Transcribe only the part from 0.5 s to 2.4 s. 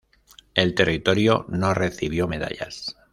El territorio no recibió